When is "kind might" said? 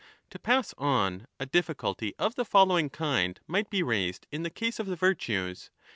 2.89-3.69